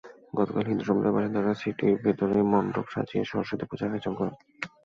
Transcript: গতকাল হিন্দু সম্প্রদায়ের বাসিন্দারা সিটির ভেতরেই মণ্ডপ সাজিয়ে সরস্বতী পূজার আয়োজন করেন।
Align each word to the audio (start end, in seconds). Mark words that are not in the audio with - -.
গতকাল 0.33 0.63
হিন্দু 0.69 0.83
সম্প্রদায়ের 0.85 1.15
বাসিন্দারা 1.17 1.53
সিটির 1.61 2.01
ভেতরেই 2.03 2.45
মণ্ডপ 2.53 2.85
সাজিয়ে 2.93 3.29
সরস্বতী 3.31 3.65
পূজার 3.69 3.89
আয়োজন 3.91 4.13
করেন। 4.19 4.35